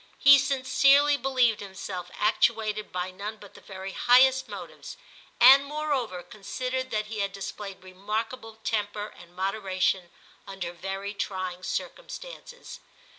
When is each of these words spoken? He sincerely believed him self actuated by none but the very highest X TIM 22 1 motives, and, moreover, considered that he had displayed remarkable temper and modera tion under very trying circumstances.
He 0.17 0.39
sincerely 0.39 1.15
believed 1.15 1.59
him 1.59 1.75
self 1.75 2.09
actuated 2.17 2.91
by 2.91 3.11
none 3.11 3.37
but 3.37 3.53
the 3.53 3.61
very 3.61 3.91
highest 3.91 4.45
X 4.45 4.47
TIM 4.47 4.57
22 4.57 4.61
1 4.61 4.61
motives, 4.71 4.97
and, 5.39 5.63
moreover, 5.65 6.23
considered 6.23 6.89
that 6.89 7.05
he 7.05 7.19
had 7.19 7.31
displayed 7.31 7.83
remarkable 7.83 8.55
temper 8.63 9.13
and 9.15 9.37
modera 9.37 9.79
tion 9.79 10.09
under 10.47 10.73
very 10.73 11.13
trying 11.13 11.61
circumstances. 11.61 12.79